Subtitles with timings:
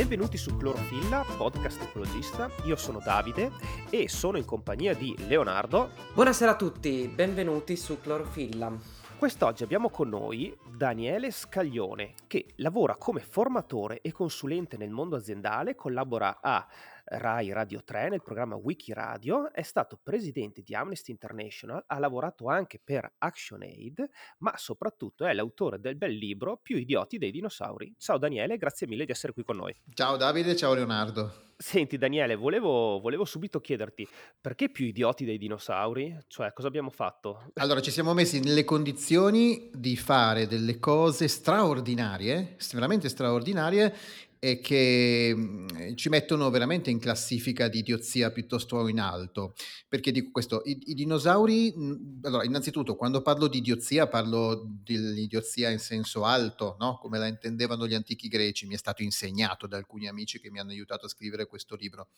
[0.00, 2.48] Benvenuti su Clorofilla, podcast ecologista.
[2.64, 3.50] Io sono Davide
[3.90, 5.90] e sono in compagnia di Leonardo.
[6.14, 8.72] Buonasera a tutti, benvenuti su Clorofilla.
[9.18, 15.74] Quest'oggi abbiamo con noi Daniele Scaglione che lavora come formatore e consulente nel mondo aziendale,
[15.74, 16.66] collabora a
[17.12, 22.80] Rai Radio 3 nel programma Wikiradio, è stato presidente di Amnesty International, ha lavorato anche
[22.82, 24.08] per ActionAid,
[24.38, 27.92] ma soprattutto è l'autore del bel libro Più idioti dei dinosauri.
[27.98, 29.74] Ciao Daniele, grazie mille di essere qui con noi.
[29.92, 31.48] Ciao Davide, ciao Leonardo.
[31.56, 34.08] Senti Daniele, volevo, volevo subito chiederti
[34.40, 36.16] perché più idioti dei dinosauri?
[36.26, 37.50] Cioè, cosa abbiamo fatto?
[37.54, 43.94] Allora, ci siamo messi nelle condizioni di fare delle cose straordinarie, veramente straordinarie,
[44.42, 49.54] e che mhmm, ci mettono veramente in classifica di idiozia piuttosto in alto.
[49.86, 50.62] Perché dico questo?
[50.64, 56.76] I, i dinosauri, mhmm, allora, innanzitutto, quando parlo di idiozia, parlo dell'idiozia in senso alto,
[56.80, 56.96] no?
[56.98, 60.58] come la intendevano gli antichi greci, mi è stato insegnato da alcuni amici che mi
[60.58, 62.08] hanno aiutato a scrivere questo libro.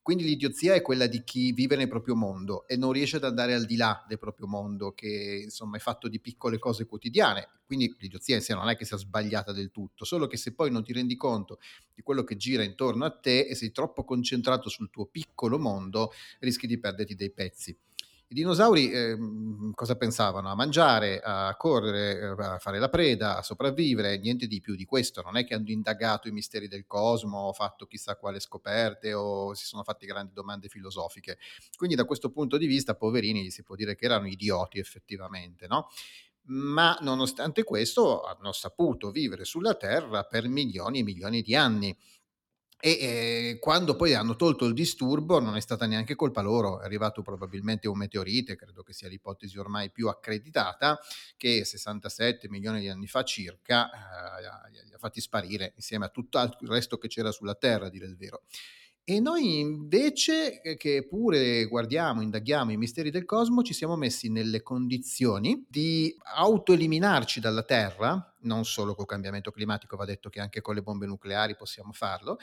[0.00, 3.52] Quindi l'idiozia è quella di chi vive nel proprio mondo e non riesce ad andare
[3.54, 7.48] al di là del proprio mondo, che insomma è fatto di piccole cose quotidiane.
[7.74, 10.70] Quindi l'idiozia in sé non è che sia sbagliata del tutto, solo che se poi
[10.70, 11.58] non ti rendi conto
[11.92, 16.12] di quello che gira intorno a te e sei troppo concentrato sul tuo piccolo mondo,
[16.38, 17.76] rischi di perderti dei pezzi.
[18.28, 19.18] I dinosauri eh,
[19.74, 20.50] cosa pensavano?
[20.50, 24.84] A mangiare, a correre, eh, a fare la preda, a sopravvivere, niente di più di
[24.84, 25.20] questo.
[25.22, 29.66] Non è che hanno indagato i misteri del cosmo, fatto chissà quale scoperte o si
[29.66, 31.38] sono fatti grandi domande filosofiche.
[31.76, 35.88] Quindi da questo punto di vista, poverini, si può dire che erano idioti effettivamente, no?
[36.46, 41.96] Ma nonostante questo hanno saputo vivere sulla Terra per milioni e milioni di anni.
[42.80, 46.84] E eh, quando poi hanno tolto il disturbo non è stata neanche colpa loro, è
[46.84, 50.98] arrivato probabilmente un meteorite, credo che sia l'ipotesi ormai più accreditata,
[51.38, 56.38] che 67 milioni di anni fa circa eh, li ha fatti sparire insieme a tutto
[56.40, 58.42] il resto che c'era sulla Terra, a dire il vero.
[59.06, 64.62] E noi invece, che pure guardiamo, indaghiamo i misteri del cosmo, ci siamo messi nelle
[64.62, 70.74] condizioni di autoeliminarci dalla Terra, non solo col cambiamento climatico, va detto che anche con
[70.74, 72.38] le bombe nucleari possiamo farlo,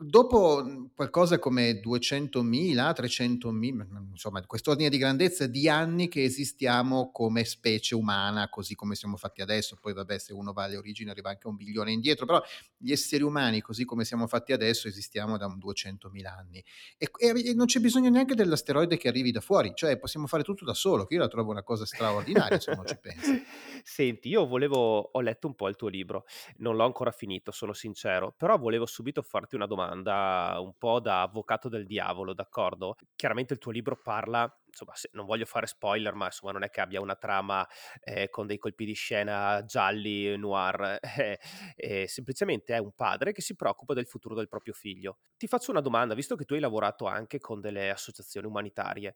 [0.00, 2.40] dopo mhmm, qualcosa come 200.000,
[2.74, 9.16] 300.000, insomma, quest'ordine di grandezza di anni che esistiamo come specie umana, così come siamo
[9.16, 9.76] fatti adesso.
[9.80, 12.42] Poi, vabbè, se uno va alle origini arriva anche un bilione indietro, però
[12.76, 16.64] gli esseri umani, così come siamo fatti adesso, esistiamo da 200.000 anni.
[16.96, 20.64] E, e, non c'è bisogno neanche dell'asteroide che arrivi da fuori, cioè possiamo fare tutto
[20.64, 23.32] da solo, che io la trovo una cosa straordinaria se uno ci pensa.
[23.84, 26.24] Senti, io volevo, ho letto un po' il tuo libro,
[26.58, 31.00] non l'ho ancora finito, sono sincero, però volevo subito farti una domanda domanda un po'
[31.00, 32.96] da avvocato del diavolo, d'accordo?
[33.16, 36.80] Chiaramente il tuo libro parla insomma, non voglio fare spoiler, ma insomma, non è che
[36.80, 37.66] abbia una trama
[38.00, 41.38] eh, con dei colpi di scena gialli, noir, eh,
[41.74, 45.18] eh, semplicemente è un padre che si preoccupa del futuro del proprio figlio.
[45.36, 49.14] Ti faccio una domanda, visto che tu hai lavorato anche con delle associazioni umanitarie,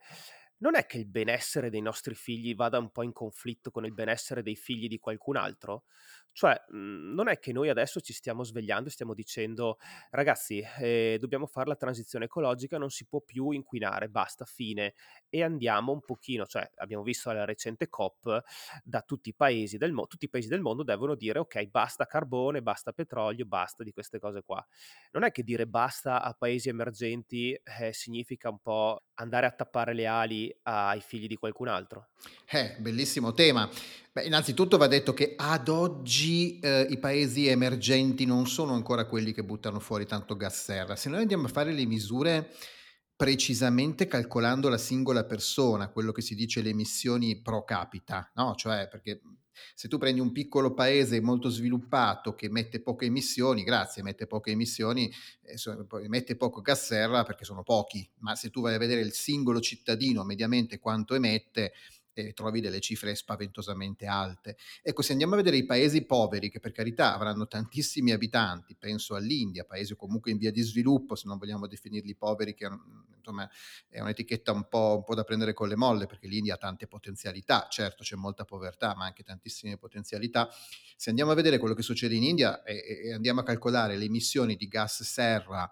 [0.58, 3.92] non è che il benessere dei nostri figli vada un po' in conflitto con il
[3.92, 5.84] benessere dei figli di qualcun altro?
[6.34, 9.78] Cioè, mhmm, non è che noi adesso ci stiamo svegliando e stiamo dicendo
[10.10, 14.94] ragazzi, eh, dobbiamo fare la transizione ecologica, non si può più inquinare, basta, fine.
[15.28, 18.42] E andiamo un pochino, cioè abbiamo visto la recente COP,
[18.82, 22.04] da tutti i paesi del mondo, tutti i paesi del mondo devono dire ok, basta
[22.04, 24.64] carbone, basta petrolio, basta di queste cose qua.
[25.12, 29.94] Non è che dire basta a paesi emergenti eh, significa un po' andare a tappare
[29.94, 32.08] le ali ai figli di qualcun altro?
[32.50, 33.70] Eh, bellissimo tema.
[34.12, 36.23] Beh, innanzitutto va detto che ad oggi
[36.60, 40.96] eh, i paesi emergenti non sono ancora quelli che buttano fuori tanto gas serra.
[40.96, 42.50] Se noi andiamo a fare le misure
[43.16, 48.54] precisamente calcolando la singola persona, quello che si dice le emissioni pro capita, no?
[48.54, 49.20] Cioè, perché
[49.74, 54.50] se tu prendi un piccolo paese molto sviluppato che mette poche emissioni, grazie, mette poche
[54.50, 55.10] emissioni,
[55.42, 55.56] eh,
[56.02, 59.60] emette poco gas serra perché sono pochi, ma se tu vai a vedere il singolo
[59.60, 61.72] cittadino mediamente quanto emette,
[62.22, 64.56] e trovi delle cifre spaventosamente alte.
[64.82, 69.14] Ecco, se andiamo a vedere i paesi poveri, che per carità avranno tantissimi abitanti, penso
[69.14, 72.68] all'India, paese comunque in via di sviluppo, se non vogliamo definirli poveri, che
[73.16, 73.48] insomma
[73.88, 76.86] è un'etichetta un po', un po' da prendere con le molle, perché l'India ha tante
[76.86, 80.48] potenzialità, certo c'è molta povertà, ma anche tantissime potenzialità.
[80.96, 84.04] Se andiamo a vedere quello che succede in India e, e andiamo a calcolare le
[84.04, 85.70] emissioni di gas serra,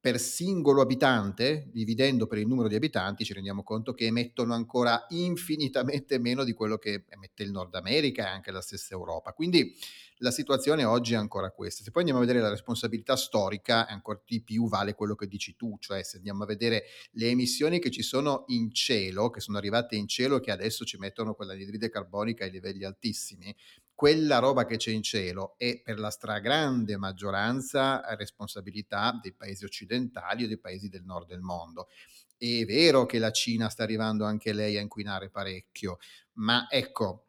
[0.00, 5.06] per singolo abitante, dividendo per il numero di abitanti, ci rendiamo conto che emettono ancora
[5.08, 9.32] infinitamente meno di quello che emette il Nord America e anche la stessa Europa.
[9.32, 9.74] Quindi
[10.18, 11.82] la situazione oggi è ancora questa.
[11.82, 15.56] Se poi andiamo a vedere la responsabilità storica, ancora di più vale quello che dici
[15.56, 19.58] tu, cioè se andiamo a vedere le emissioni che ci sono in cielo, che sono
[19.58, 23.54] arrivate in cielo e che adesso ci mettono quella anidride carbonica ai livelli altissimi,
[23.98, 30.44] quella roba che c'è in cielo è per la stragrande maggioranza responsabilità dei paesi occidentali
[30.44, 31.88] o dei paesi del nord del mondo.
[32.36, 35.98] È vero che la Cina sta arrivando anche lei a inquinare parecchio,
[36.34, 37.26] ma ecco,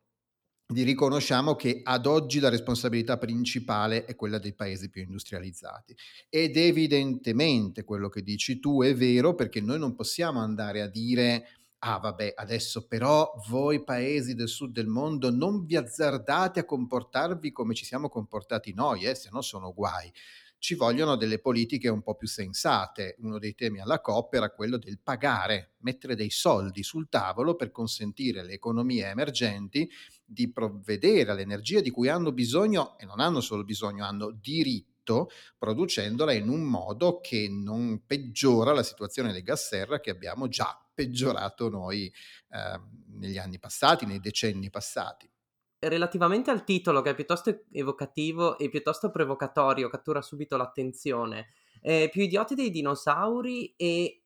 [0.71, 5.95] gli riconosciamo che ad oggi la responsabilità principale è quella dei paesi più industrializzati.
[6.29, 11.47] Ed evidentemente quello che dici tu è vero perché noi non possiamo andare a dire
[11.79, 17.51] ah vabbè adesso però voi paesi del sud del mondo non vi azzardate a comportarvi
[17.51, 20.11] come ci siamo comportati noi, eh, se no sono guai
[20.59, 23.15] ci vogliono delle politiche un po' più sensate.
[23.19, 27.71] Uno dei temi alla COP era quello del pagare, mettere dei soldi sul tavolo per
[27.71, 29.89] consentire alle economie emergenti
[30.23, 36.33] di provvedere all'energia di cui hanno bisogno e non hanno solo bisogno, hanno diritto producendola
[36.33, 41.69] in un modo che non peggiora la situazione del gas serra che abbiamo già peggiorato
[41.69, 42.11] noi
[42.49, 42.79] eh,
[43.13, 45.31] negli anni passati, nei decenni passati
[45.81, 51.53] relativamente al titolo, che è piuttosto evocativo e piuttosto provocatorio, cattura subito l'attenzione.
[51.81, 54.23] Eh, più idioti dei dinosauri e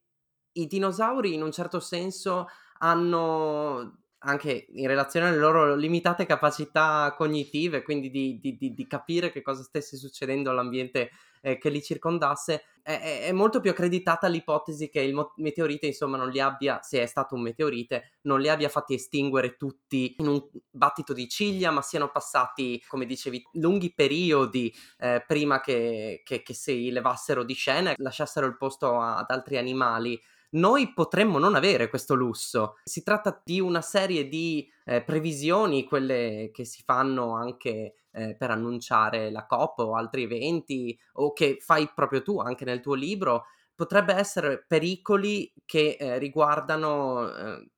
[0.51, 2.47] i dinosauri in un certo senso
[2.79, 9.31] hanno anche in relazione alle loro limitate capacità cognitive, quindi di, di, di, di capire
[9.31, 11.11] che cosa stesse succedendo all'ambiente
[11.41, 16.29] eh, che li circondasse, è, è, molto più accreditata l'ipotesi che il meteorite, insomma, non
[16.29, 20.41] li abbia, se è stato un meteorite, non li abbia fatti estinguere tutti in un
[20.69, 26.53] battito di ciglia, ma siano passati, come dicevi, lunghi periodi eh, prima che, che, che
[26.53, 30.19] si levassero di scena e lasciassero il posto ad altri animali
[30.53, 32.75] noi potremmo non avere questo lusso.
[32.83, 38.51] Si tratta di una serie di eh, previsioni, quelle che si fanno anche eh, per
[38.51, 43.45] annunciare la COP o altri eventi, o che fai proprio tu anche nel tuo libro,
[43.75, 47.69] potrebbe essere pericoli che eh, riguardano eh,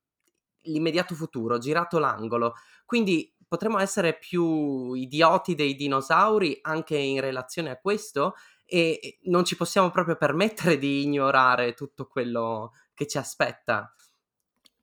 [0.62, 2.54] l'immediato futuro, girato l'angolo.
[2.84, 8.34] Quindi potremmo essere più idioti dei dinosauri anche in relazione a questo
[8.66, 13.94] e non ci possiamo proprio permettere di ignorare tutto quello che ci aspetta.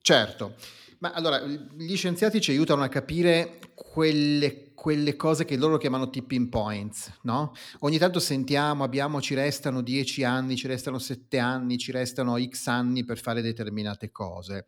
[0.02, 0.56] Certo,
[1.00, 6.50] ma allora gli scienziati ci aiutano a capire quelle, quelle cose che loro chiamano tipping
[6.50, 7.54] points, no?
[7.80, 12.68] Ogni tanto sentiamo, abbiamo, ci restano dieci anni, ci restano sette anni, ci restano x
[12.68, 14.68] anni per fare determinate cose.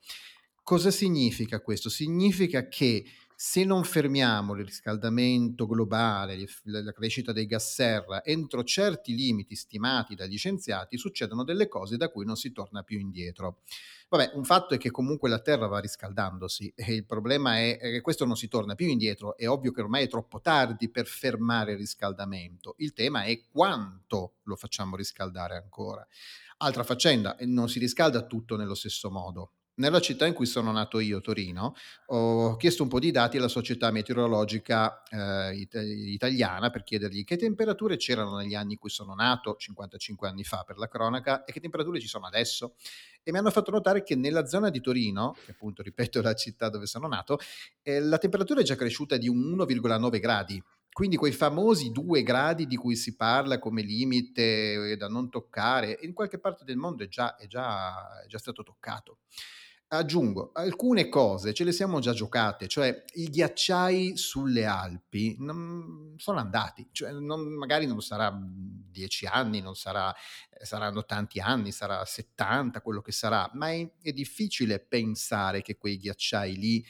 [0.62, 1.90] Cosa significa questo?
[1.90, 3.06] Significa che
[3.38, 10.16] se non fermiamo il riscaldamento globale, la crescita dei gas serra entro certi limiti stimati
[10.16, 13.62] dagli scienziati, succedono delle cose da cui non si torna più indietro.
[14.08, 18.02] Vabbè, un fatto è che comunque la Terra va riscaldandosi e il problema è che
[18.02, 19.36] questo non si torna più indietro.
[19.36, 22.76] È ovvio che ormai è troppo tardi per fermare il riscaldamento.
[22.78, 26.08] Il tema è quanto lo facciamo riscaldare ancora.
[26.58, 31.00] Altra faccenda, non si riscalda tutto nello stesso modo nella città in cui sono nato
[31.00, 31.76] io, Torino,
[32.08, 37.38] ho chiesto un po' di dati alla società meteorologica eh, it- italiana per chiedergli che
[37.38, 41.52] temperature c'erano negli anni in cui sono nato, 55 anni fa per la cronaca, e
[41.52, 42.76] che temperature ci sono adesso.
[43.24, 46.36] E mi hanno fatto notare che nella zona di Torino, che appunto ripeto è la
[46.36, 47.40] città dove sono nato,
[47.82, 50.64] eh, la temperatura è già cresciuta di un 1,9 gradi.
[50.96, 56.14] Quindi quei famosi due gradi di cui si parla come limite da non toccare, in
[56.14, 59.18] qualche parte del mondo è già, è già, è già stato toccato.
[59.88, 66.40] Aggiungo, alcune cose ce le siamo già giocate, cioè i ghiacciai sulle Alpi non sono
[66.40, 70.14] andati, cioè non, magari non sarà dieci anni, non sarà,
[70.50, 75.78] eh, saranno tanti anni, sarà 70, quello che sarà, ma è, è difficile pensare che
[75.78, 76.84] quei ghiacciai lì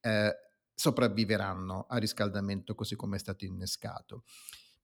[0.00, 0.36] eh,
[0.74, 4.24] sopravviveranno al riscaldamento così come è stato innescato.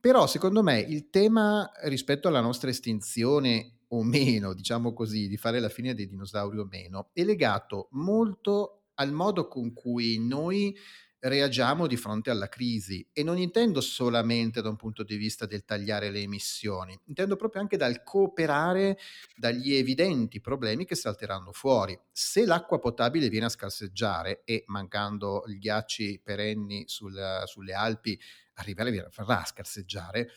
[0.00, 5.61] Però secondo me il tema rispetto alla nostra estinzione o meno, diciamo così, di fare
[5.61, 10.76] la fine dei dinosauri o meno, è legato molto al modo con cui noi
[11.21, 15.64] reagiamo di fronte alla crisi e non intendo solamente da un punto di vista del
[15.64, 18.99] tagliare le emissioni, intendo proprio anche dal cooperare
[19.37, 21.99] dagli evidenti problemi che salteranno fuori.
[22.12, 28.18] Se l'acqua potabile viene a scarseggiare e mancando gli ghiacci perenni sul, sulle Alpi
[28.54, 30.30] arriverà a scarseggiare,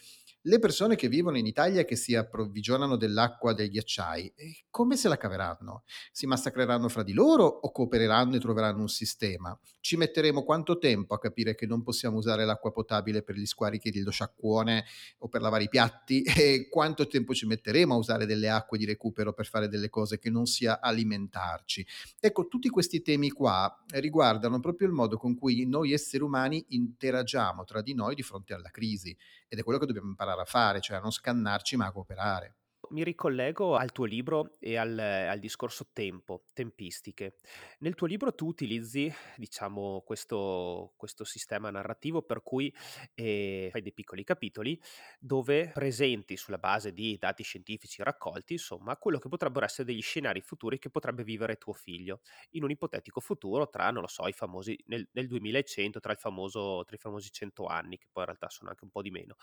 [0.46, 4.98] le persone che vivono in Italia e che si approvvigionano dell'acqua dei ghiacciai, eh, come
[4.98, 5.84] se la caveranno?
[6.12, 9.58] Si massacreranno fra di loro o coopereranno e troveranno un sistema?
[9.80, 13.92] Ci metteremo quanto tempo a capire che non possiamo usare l'acqua potabile per gli squarichi
[13.92, 14.86] dello sciacquone
[15.20, 16.24] o per lavare i piatti?
[16.42, 20.18] E quanto tempo ci metteremo a usare delle acque di recupero per fare delle cose
[20.18, 21.86] che non sia alimentarci?
[22.20, 27.64] Ecco, tutti questi temi qua riguardano proprio il modo con cui noi esseri umani interagiamo
[27.64, 29.16] tra di noi di fronte alla crisi
[29.48, 32.56] ed è quello che dobbiamo imparare a fare, cioè a non scannarci ma a cooperare.
[32.90, 37.36] Mi ricollego al tuo libro e al al discorso tempo, tempistiche.
[37.80, 42.74] Nel tuo libro tu utilizzi, diciamo, questo questo sistema narrativo per cui,
[43.14, 44.78] ehm, fai dei piccoli capitoli
[45.20, 50.42] dove presenti, sulla base di dati scientifici raccolti, insomma, quello che potrebbero essere degli scenari
[50.42, 52.22] futuri che potrebbe vivere tuo figlio,
[52.52, 56.84] in un ipotetico futuro tra, non lo so, i famosi nel nel 2100, tra famoso
[56.86, 59.36] tra i famosi 100 anni, che poi in realtà sono anche un po' di meno.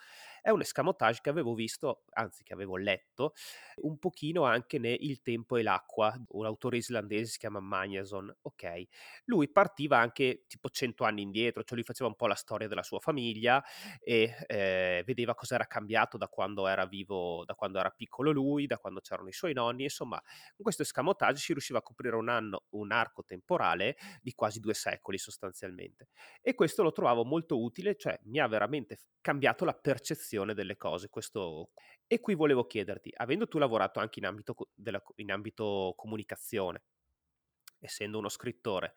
[0.43, 3.28] È un escamotage che avevo visto, anzi che avevo letto,
[3.83, 8.87] un pochino anche ne Il tempo e l'acqua, un autore islandese si chiama Magnason, okay.
[9.25, 12.83] Lui partiva anche tipo 100 anni indietro, cioè lui faceva un po' la storia della
[12.83, 13.63] sua famiglia
[14.01, 18.79] e, ehm, vedeva cos'era cambiato da quando era vivo da quando era piccolo lui, da
[18.79, 20.21] quando c'erano i suoi nonni, insomma
[20.55, 24.75] con questo escamotage si riusciva a coprire un anno un arco temporale di quasi 2
[24.75, 26.09] secoli sostanzialmente.
[26.41, 31.09] E questo lo trovavo molto utile, cioè mi ha veramente cambiato la percezione delle cose,
[31.09, 31.71] questo
[32.09, 36.83] e qui volevo chiederti, avendo tu lavorato anche in ambito della in ambito comunicazione,
[37.81, 38.95] essendo uno scrittore,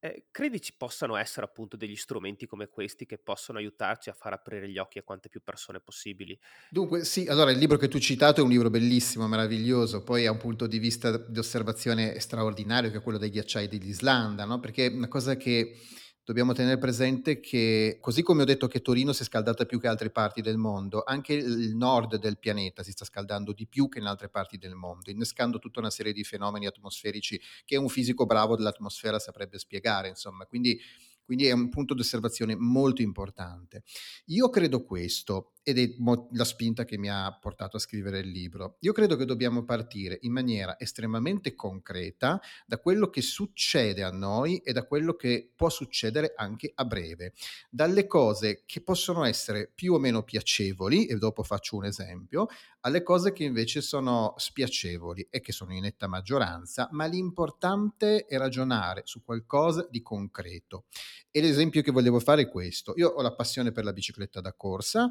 [0.00, 4.32] ehm, credi ci possano essere appunto degli strumenti come questi che possono aiutarci a far
[4.34, 6.38] aprire gli occhi a quante più persone possibili?
[6.72, 10.26] Dunque sì, allora il libro che tu hai citato è un libro bellissimo, meraviglioso, poi
[10.26, 14.60] ha un punto di vista di osservazione straordinario che è quello dei ghiacciai dell'Islanda, no,
[14.60, 15.76] perché una cosa che
[16.30, 19.88] dobbiamo tenere presente che, così come ho detto che Torino si è scaldata più che
[19.88, 23.98] altre parti del mondo, anche il nord del pianeta si sta scaldando di più che
[23.98, 28.26] in altre parti del mondo, innescando tutta una serie di fenomeni atmosferici che un fisico
[28.26, 30.46] bravo dell'atmosfera saprebbe spiegare, insomma.
[30.46, 30.80] Quindi
[31.30, 33.84] quindi è un punto di osservazione molto importante.
[34.26, 38.28] Io credo questo, ed è mo- la spinta che mi ha portato a scrivere il
[38.28, 38.76] libro.
[38.80, 44.58] Io credo che dobbiamo partire in maniera estremamente concreta da quello che succede a noi
[44.58, 47.32] e da quello che può succedere anche a breve,
[47.70, 52.48] dalle cose che possono essere più o meno piacevoli, e dopo faccio un esempio,
[52.80, 58.38] alle cose che invece sono spiacevoli e che sono in netta maggioranza, ma l'importante è
[58.38, 60.84] ragionare su qualcosa di concreto.
[61.30, 62.94] E l'esempio che volevo fare è questo.
[62.96, 65.08] Io ho la passione per la bicicletta da corsa,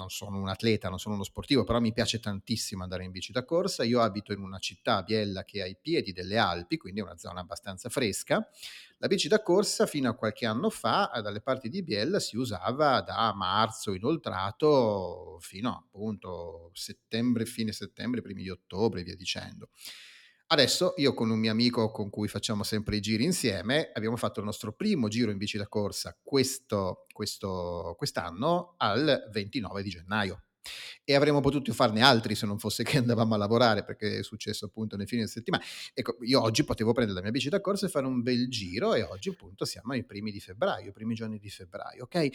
[0.00, 3.32] non sono un atleta, non sono uno sportivo, però mi piace tantissimo andare in bici
[3.32, 3.84] da corsa.
[3.84, 7.18] Io abito in una città, Biella, che è ai piedi delle Alpi, quindi è una
[7.18, 8.48] zona abbastanza fresca.
[8.98, 13.02] La bici da corsa fino a qualche anno fa dalle parti di Biella si usava
[13.02, 19.68] da marzo inoltrato fino appunto settembre, fine settembre, primi di ottobre, via dicendo.
[20.52, 24.40] Adesso io con un mio amico con cui facciamo sempre i giri insieme abbiamo fatto
[24.40, 30.42] il nostro primo giro in bici da corsa questo, questo, quest'anno al 29 di gennaio
[31.04, 34.64] e avremmo potuto farne altri se non fosse che andavamo a lavorare perché è successo
[34.64, 35.62] appunto nei fine settimana.
[35.94, 38.94] Ecco, io oggi potevo prendere la mia bici da corsa e fare un bel giro
[38.94, 42.28] e oggi appunto siamo ai primi di febbraio, i primi giorni di febbraio, ok?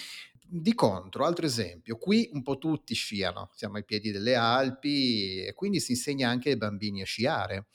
[0.48, 5.54] Di contro, altro esempio, qui un po' tutti sciano, siamo ai piedi delle Alpi e
[5.54, 7.68] quindi si insegna anche ai bambini a sciare.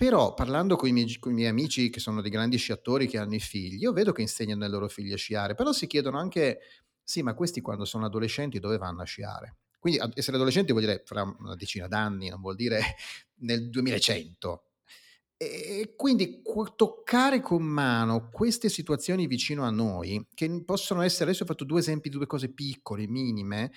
[0.00, 3.38] Però parlando con i miei, miei amici che sono dei grandi sciatori che hanno i
[3.38, 6.60] figli, io vedo che insegnano ai loro figli a sciare, però si chiedono anche,
[7.04, 9.56] sì, ma questi quando sono adolescenti dove vanno a sciare?
[9.78, 12.80] Quindi essere adolescenti vuol dire fra una decina d'anni, non vuol dire
[13.44, 14.70] nel 2100.
[15.36, 16.40] E quindi
[16.76, 21.80] toccare con mano queste situazioni vicino a noi, che possono essere, adesso ho fatto due
[21.80, 23.70] esempi due cose piccole, minime,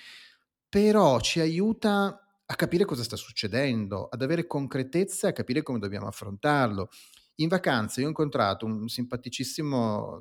[0.70, 6.06] però ci aiuta a capire cosa sta succedendo, ad avere concretezza a capire come dobbiamo
[6.06, 6.88] affrontarlo.
[7.36, 10.18] In vacanza io ho incontrato un simpaticissimo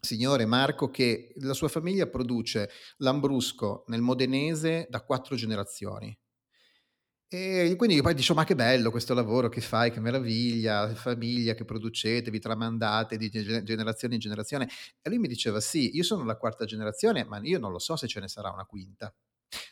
[0.00, 6.16] signore Marco che la sua famiglia produce lambrusco nel modenese da quattro generazioni.
[7.32, 11.64] E quindi poi dicevo: "Ma che bello questo lavoro che fai, che meraviglia, famiglia che
[11.64, 14.68] producete, vi tramandate di ge generazione in generazione".
[15.02, 17.96] E lui mi diceva: "Sì, io sono la quarta generazione, ma io non lo so
[17.96, 19.12] se ce ne sarà una quinta".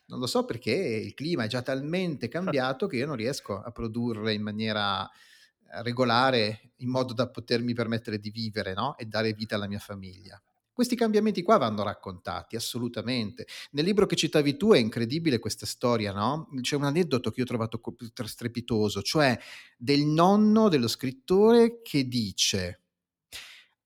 [0.06, 3.70] Non lo so perché il clima è già talmente cambiato che io non riesco a
[3.70, 8.96] produrre in maniera eh, regolare in modo da potermi permettere di vivere no?
[8.96, 10.40] e dare vita alla mia famiglia.
[10.72, 13.46] Questi cambiamenti qua vanno raccontati, assolutamente.
[13.72, 16.48] Nel libro che citavi tu è incredibile questa storia, no?
[16.62, 17.78] C'è un aneddoto che io ho trovato
[18.24, 19.38] strepitoso, cioè
[19.76, 22.81] del nonno dello scrittore che dice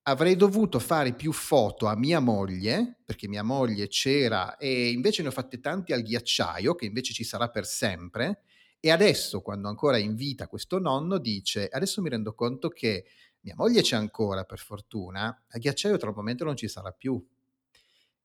[0.09, 5.29] avrei dovuto fare più foto a mia moglie, perché mia moglie c'era e invece ne
[5.29, 8.43] ho fatte tanti al ghiacciaio, che invece ci sarà per sempre.
[8.79, 13.05] E adesso, quando ancora è in vita questo nonno, dice, adesso mi rendo conto che
[13.41, 17.25] mia moglie c'è ancora, per fortuna, al ghiacciaio tra un momento non ci sarà più.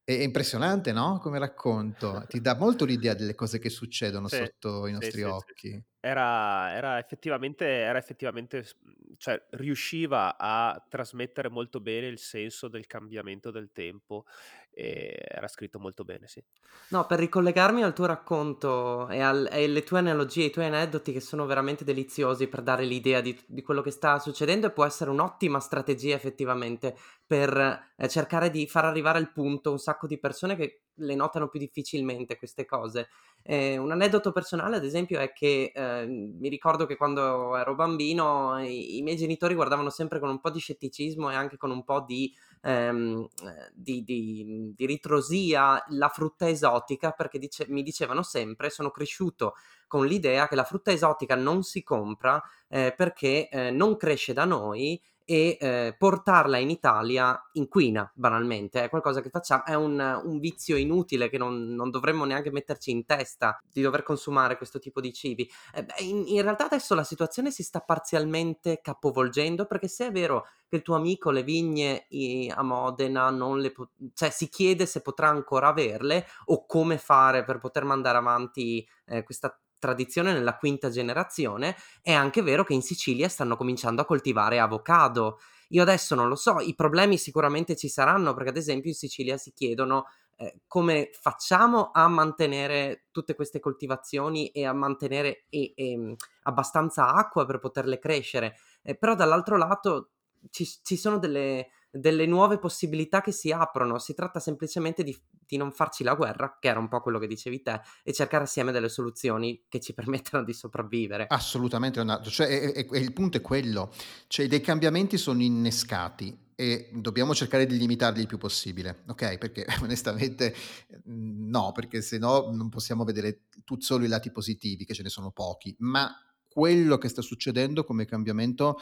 [0.04, 1.20] È impressionante, no?
[1.20, 2.26] Come racconto.
[2.28, 5.70] Ti dà molto l'idea delle cose che succedono Sì, sotto i nostri sì, occhi.
[5.70, 5.84] sì.
[6.04, 12.88] Era era effettivamente era effettivamente mhmm, cioè riusciva a trasmettere molto bene il senso del
[12.88, 14.26] cambiamento del tempo,
[14.74, 16.44] era scritto molto bene, sì.
[16.92, 21.22] No, per ricollegarmi al tuo racconto e e alle tue analogie, ai tuoi aneddoti che
[21.22, 25.10] sono veramente deliziosi per dare l'idea di di quello che sta succedendo e può essere
[25.10, 26.94] un'ottima strategia effettivamente
[27.26, 27.56] per,
[27.96, 31.60] ehm, cercare di far arrivare al punto un sacco di persone che le notano più
[31.60, 33.08] difficilmente queste cose.
[33.44, 38.60] Ehm, un aneddoto personale ad esempio è che, ehm, mi ricordo che quando ero bambino
[38.62, 41.86] i i miei genitori guardavano sempre con un po' di scetticismo e anche con un
[41.86, 47.84] po' di ehm, ehm, di di mhmm, di ritrosia la frutta esotica perché dice mi
[47.84, 49.56] dicevano sempre: "Sono cresciuto
[49.88, 54.46] con l'idea che la frutta esotica non si compra, ehm, perché, ehm, non cresce da
[54.46, 55.02] noi
[55.32, 58.84] e, ehm, portarla in Italia inquina banalmente.
[58.84, 62.92] È qualcosa che faccia è un un vizio inutile che non non dovremmo neanche metterci
[62.92, 65.50] in testa di dover consumare questo tipo di cibi.
[65.74, 70.12] Eh beh, in in realtà adesso la situazione si sta parzialmente capovolgendo, perché se è
[70.12, 72.08] vero che il tuo amico le vigne
[72.54, 77.44] a Modena non le po cioè si chiede se potrà ancora averle o come fare
[77.44, 82.84] per poter mandare avanti, ehm, questa tradizione nella quinta generazione, è anche vero che in
[82.84, 85.40] Sicilia stanno cominciando a coltivare avocado.
[85.70, 89.38] Io adesso non lo so, i problemi sicuramente ci saranno, perché ad esempio in Sicilia
[89.38, 90.06] si chiedono,
[90.38, 97.46] ehm, come facciamo a mantenere tutte queste coltivazioni e a mantenere e ehm, abbastanza acqua
[97.46, 98.56] per poterle crescere.
[98.84, 100.12] Ehm, però dall'altro lato
[100.50, 104.00] ci ci sono delle delle nuove possibilità che si aprono.
[104.00, 105.16] Si tratta semplicemente di
[105.52, 108.46] di non farci la guerra, che era un po' quello che dicevi te, e cercare
[108.46, 111.26] assieme delle soluzioni che ci permettano di sopravvivere.
[111.28, 113.92] Assolutamente Leonardo, cioè e e e il punto è quello,
[114.28, 119.66] cioè dei cambiamenti sono innescati e dobbiamo cercare di limitarli il più possibile, okay, perché
[119.84, 120.56] onestamente,
[121.04, 125.04] mhmm, no, perché se no non possiamo vedere tu solo i lati positivi, che ce
[125.04, 126.10] ne sono pochi, ma
[126.48, 128.78] quello che sta succedendo come cambiamento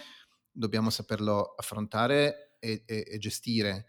[0.52, 3.86] dobbiamo saperlo affrontare e e e gestire.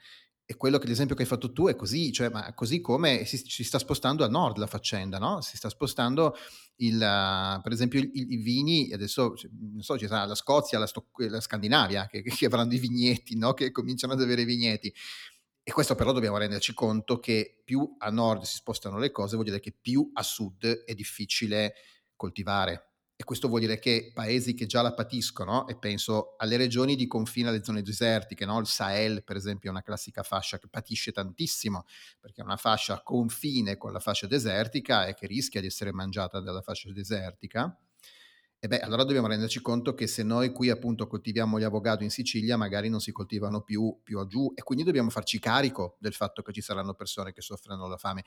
[0.50, 3.36] E quello che l'esempio che hai fatto tu è così, cioè ma così come si
[3.38, 6.34] si sta spostando a nord la faccenda, no, si sta spostando
[6.76, 6.98] il
[7.62, 11.40] per esempio i vini adesso c non so, ci sarà la Scozia, la Sto la
[11.40, 14.92] Scandinavia che che avranno i vigneti, no, che cominciano ad avere i vigneti.
[15.62, 19.46] E questo però dobbiamo renderci conto che più a nord si spostano le cose, vuol
[19.46, 21.74] dire che più a sud è difficile
[22.16, 22.89] coltivare.
[23.20, 27.06] E questo vuol dire che paesi che già la patiscono, e penso alle regioni di
[27.06, 28.58] confine, alle zone desertiche, no?
[28.58, 31.84] il Sahel per esempio è una classica fascia che patisce tantissimo,
[32.18, 35.92] perché è una fascia a confine con la fascia desertica e che rischia di essere
[35.92, 37.78] mangiata dalla fascia desertica
[38.62, 42.10] e beh, allora dobbiamo renderci conto che se noi qui appunto coltiviamo gli avocado in
[42.10, 46.42] Sicilia, magari non si coltivano più, più giù e quindi dobbiamo farci carico del fatto
[46.42, 48.22] che ci saranno persone che soffrono la fame,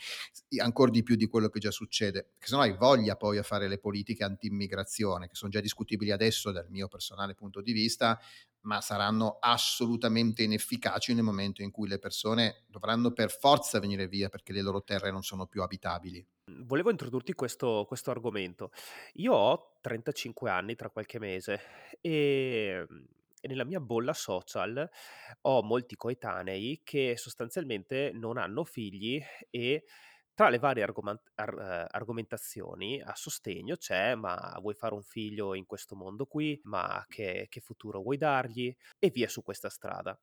[0.60, 3.44] ancora di più di quello che già succede, che se no hai voglia poi a
[3.44, 8.20] fare le politiche anti-immigrazione, che sono già discutibili adesso dal mio personale punto di vista,
[8.64, 14.30] ma saranno assolutamente inefficaci nel momento in cui le persone dovranno per forza venire via
[14.30, 16.26] perché le loro terre non sono più abitabili.
[16.50, 18.72] Mhmm, volevo introdurti questo questo argomento.
[19.14, 21.60] Io ho 35 anni tra qualche mese,
[22.02, 23.08] ehm,
[23.46, 24.90] e nella mia bolla social
[25.42, 29.84] ho molti coetanei che sostanzialmente non hanno figli e
[30.34, 35.54] tra le varie argoman ar ehm, argomentazioni a sostegno c'è: "Ma vuoi fare un figlio
[35.54, 36.60] in questo mondo qui?
[36.64, 40.18] Ma che che futuro vuoi dargli?" E via su questa strada.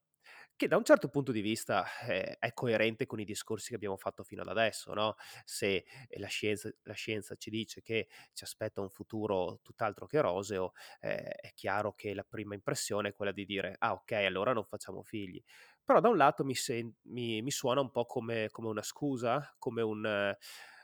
[0.60, 3.96] Che da un certo punto di vista, ehm, è coerente con i discorsi che abbiamo
[3.96, 5.14] fatto fino ad adesso, no,
[5.46, 10.20] se, ehm, la scienza la scienza ci dice che ci aspetta un futuro tutt'altro che
[10.20, 14.52] roseo, ehm, è chiaro che la prima impressione è quella di dire: "Ah okay, allora
[14.52, 15.42] non facciamo figli."
[15.82, 19.54] Però da un lato mi sen mi mi suona un po' come come una scusa,
[19.58, 20.36] come un eh,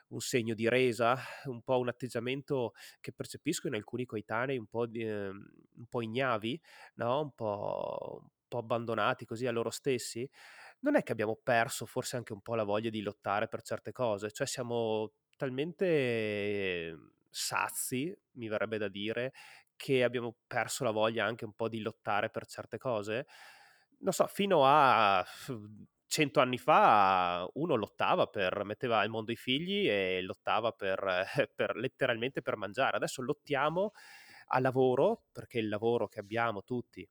[0.08, 4.86] un segno di resa, un po' un atteggiamento che percepisco in alcuni coetanei un po'
[4.86, 5.44] di ehm,
[5.76, 6.60] un po' ignavi,
[6.94, 10.28] no, un po' po' abbandonati così a loro stessi.
[10.80, 13.92] Non è che abbiamo perso forse anche un po' la voglia di lottare per certe
[13.92, 14.30] cose?
[14.30, 15.86] Cioè siamo talmente
[16.88, 19.32] ehm, sazi, mi verrebbe da dire,
[19.76, 23.26] che abbiamo perso la voglia anche un po' di lottare per certe cose?
[23.98, 25.24] Non so, fino a
[26.06, 31.76] 100 anni fa uno lottava per metteva al mondo i figli e lottava per per
[31.76, 32.96] letteralmente per mangiare.
[32.96, 33.92] Adesso lottiamo
[34.48, 37.08] a lavoro, perché il lavoro che abbiamo tutti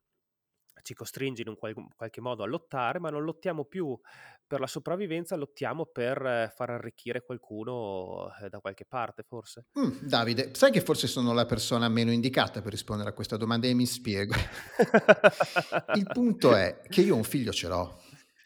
[0.86, 4.00] ci costringe in un qual qualche modo a lottare, ma non lottiamo più
[4.46, 9.66] per la sopravvivenza, lottiamo per eh, far arricchire qualcuno, ehm, da qualche parte forse.
[9.74, 13.68] Mh, Davide, sai che forse sono la persona meno indicata per rispondere a questa domanda
[13.68, 14.36] e mi spiego.
[15.96, 18.02] Il punto è che io un figlio ce l'ho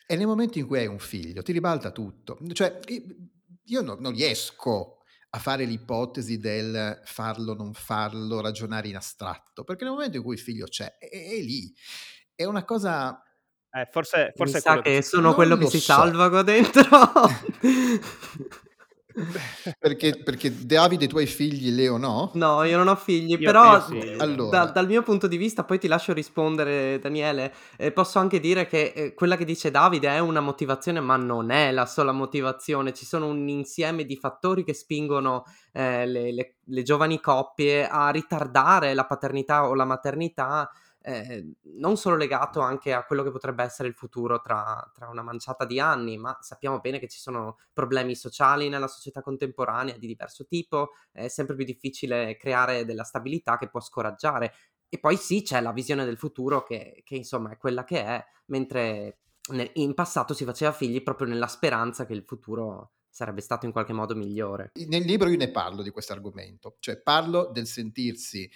[0.07, 2.39] e nel momento in cui hai un figlio ti ribalta tutto.
[2.53, 2.79] Cioè,
[3.65, 4.99] io no non riesco
[5.31, 10.35] a fare l'ipotesi del farlo, non farlo, ragionare in astratto, perché nel momento in cui
[10.35, 11.71] il figlio c'è, è, è lì.
[12.39, 13.21] È una cosa
[13.69, 15.91] eh, forse, forse Mi sa che, che sono quello che si so.
[15.91, 16.87] salva qua dentro.
[19.77, 22.31] perché, perché Davide, tu hai figli, Leo no?
[22.35, 24.15] No, io non ho figli, io però sì.
[24.19, 24.63] allora.
[24.63, 28.67] da, dal mio punto di vista, poi ti lascio rispondere Daniele, eh, posso anche dire
[28.67, 32.93] che eh, quella che dice Davide è una motivazione, ma non è la sola motivazione,
[32.93, 38.09] ci sono un insieme di fattori che spingono eh, le, le, le giovani coppie a
[38.11, 40.71] ritardare la paternità o la maternità
[41.09, 45.23] eh, non solo legato anche a quello che potrebbe essere il futuro tra, tra, una
[45.23, 50.05] manciata di anni, ma sappiamo bene che ci sono problemi sociali nella società contemporanea di
[50.05, 54.53] diverso tipo, è sempre più difficile creare della stabilità che può scoraggiare.
[54.87, 58.23] E poi sì, c'è la visione del futuro che, che insomma è quella che è,
[58.47, 59.21] mentre
[59.73, 63.93] in passato si faceva figli proprio nella speranza che il futuro sarebbe stato in qualche
[63.93, 64.71] modo migliore.
[64.87, 68.49] Nel libro io ne parlo di questo argomento, cioè parlo del sentirsi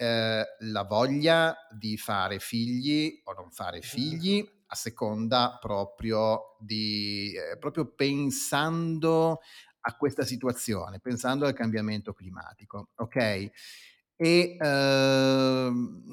[0.00, 7.58] eh, la voglia di fare figli o non fare figli a seconda proprio di eh,
[7.58, 9.40] proprio pensando
[9.82, 13.50] a questa situazione, pensando al cambiamento climatico, ok?
[14.16, 16.04] E ehm,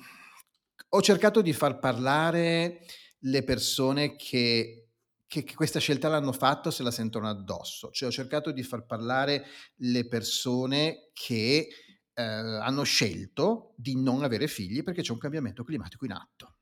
[0.90, 2.82] ho cercato di far parlare
[3.20, 4.90] le persone che,
[5.28, 8.86] che, che, questa scelta l'hanno fatto se la sentono addosso, cioè ho cercato di far
[8.86, 9.46] parlare
[9.78, 11.70] le persone che
[12.18, 16.56] eh, hanno scelto di non avere figli perché c'è un cambiamento climatico in atto.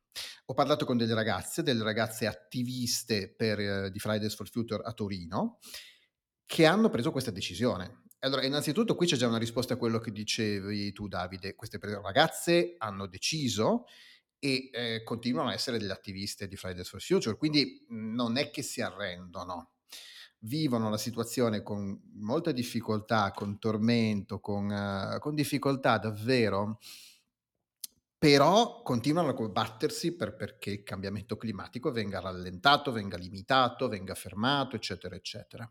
[0.48, 4.91] Ho parlato con delle ragazze, delle ragazze attiviste per, eh, di Fridays for Future a
[4.91, 5.60] Torino,
[6.46, 8.04] che hanno preso questa decisione.
[8.20, 11.56] Allora, innanzitutto qui c'è già una risposta a quello che dicevi tu, Davide.
[11.56, 13.86] Queste ragazze hanno deciso
[14.38, 18.62] e eh, continuano a essere delle attiviste di Fridays for Future, quindi non è che
[18.62, 19.75] si arrendono
[20.45, 26.79] vivono la situazione con molta difficoltà, con tormento, con, uh, con difficoltà davvero,
[28.17, 34.75] però continuano a combattersi per, perché il cambiamento climatico venga rallentato, venga limitato, venga fermato,
[34.75, 35.69] eccetera, eccetera.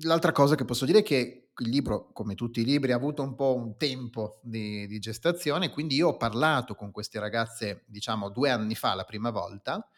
[0.00, 3.22] L'altra cosa che posso dire è che il libro, come tutti i libri, ha avuto
[3.22, 8.30] un po' un tempo di, di, gestazione, quindi io ho parlato con queste ragazze, diciamo,
[8.30, 9.88] due anni fa la prima volta,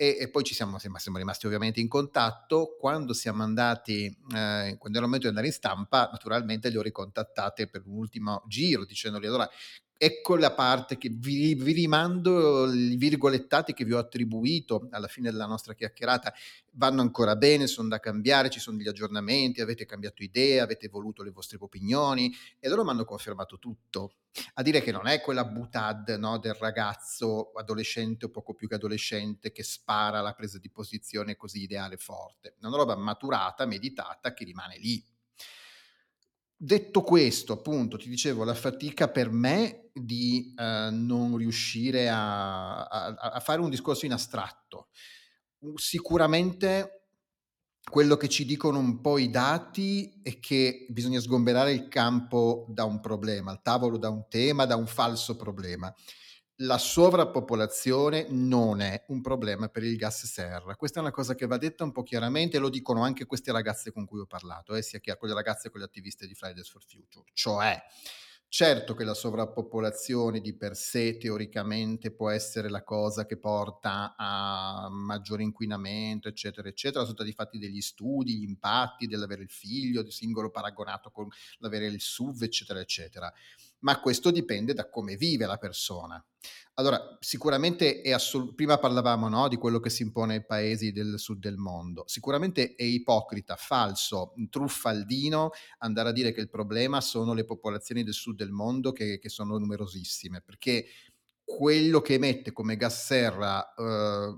[0.00, 2.76] e, e, poi ci siamo, siamo, rimasti ovviamente in contatto.
[2.78, 6.82] Quando siamo andati, eh, quando era il momento di andare in stampa, naturalmente le ho
[6.82, 9.50] ricontattate per un ultimo giro, dicendogli allora
[9.98, 15.30] ecco la parte che vi, vi, rimando i virgolettati che vi ho attribuito alla fine
[15.30, 16.32] della nostra chiacchierata.
[16.72, 21.24] Vanno ancora bene, sono da cambiare, ci sono degli aggiornamenti, avete cambiato idea, avete evoluto
[21.24, 24.12] le vostre opinioni e loro mi hanno confermato tutto.
[24.54, 28.76] A dire che non è quella butad no, del ragazzo adolescente o poco più che
[28.76, 34.32] adolescente che spara la presa di posizione così ideale forte, è una roba maturata, meditata
[34.32, 35.04] che rimane lì
[36.60, 43.14] Detto questo, appunto, ti dicevo, la fatica per me di eh, non riuscire a, a,
[43.14, 44.88] a, fare un discorso in astratto.
[45.76, 47.10] Sicuramente
[47.88, 52.82] quello che ci dicono un po' i dati è che bisogna sgomberare il campo da
[52.82, 55.94] un problema, il tavolo da un tema, da un falso problema
[56.62, 60.74] la sovrappopolazione non è un problema per il gas serra.
[60.74, 63.92] Questa è una cosa che va detta un po' chiaramente, lo dicono anche queste ragazze
[63.92, 66.82] con cui ho parlato, eh, sia con le ragazze che le attiviste di Fridays for
[66.84, 67.24] Future.
[67.32, 67.80] Cioè,
[68.48, 74.88] certo che la sovrappopolazione di per sé teoricamente può essere la cosa che porta a
[74.90, 77.04] maggiore inquinamento, eccetera, eccetera.
[77.04, 81.86] Sono stati fatti degli studi, gli impatti dell'avere il figlio, il singolo paragonato con l'avere
[81.86, 83.32] il SUV, eccetera, eccetera
[83.80, 86.22] ma questo dipende da come vive la persona.
[86.74, 91.18] Allora, sicuramente è assolut- prima parlavamo no, di quello che si impone ai paesi del
[91.18, 92.04] sud del mondo.
[92.06, 98.14] Sicuramente è ipocrita, falso, truffaldino andare a dire che il problema sono le popolazioni del
[98.14, 100.86] sud del mondo che, che sono numerosissime, perché
[101.48, 104.36] quello che emette come gas serra uh,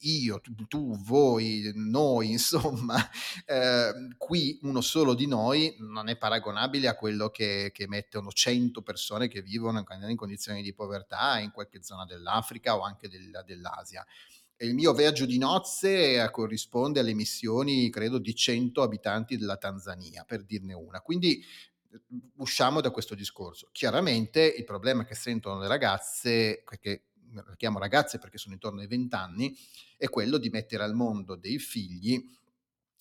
[0.00, 2.96] io, tu, voi, noi, insomma,
[3.44, 8.82] eh, qui uno solo di noi non è paragonabile a quello che, che emettono 100
[8.82, 14.04] persone che vivono in, condizioni di povertà in qualche zona dell'Africa o anche del, dell'Asia.
[14.56, 20.24] E il mio viaggio di nozze corrisponde alle emissioni, credo, di 100 abitanti della Tanzania,
[20.26, 21.00] per dirne una.
[21.00, 21.44] Quindi
[22.36, 23.68] usciamo da questo discorso.
[23.72, 28.86] Chiaramente il problema che sentono le ragazze, che le chiamo ragazze perché sono intorno ai
[28.86, 29.56] 20 anni,
[29.96, 32.22] è quello di mettere al mondo dei figli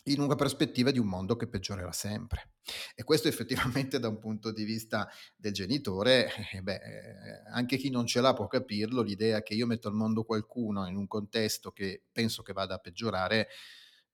[0.08, 2.52] in una prospettiva di un mondo che peggiorerà sempre.
[2.94, 7.90] E questo effettivamente da un punto di vista del genitore, eh, beh, eh, anche chi
[7.90, 11.72] non ce l'ha può capirlo, l'idea che io metto al mondo qualcuno in un contesto
[11.72, 13.48] che penso che vada a peggiorare